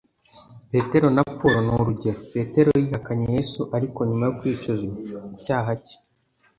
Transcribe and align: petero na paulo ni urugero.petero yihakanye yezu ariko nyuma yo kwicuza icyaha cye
petero 0.71 1.07
na 1.15 1.23
paulo 1.37 1.59
ni 1.65 1.71
urugero.petero 1.79 2.69
yihakanye 2.83 3.25
yezu 3.35 3.61
ariko 3.77 3.97
nyuma 4.07 4.23
yo 4.27 4.33
kwicuza 4.39 4.83
icyaha 5.37 5.71
cye 5.85 5.95